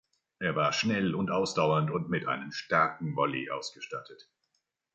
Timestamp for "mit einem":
2.09-2.51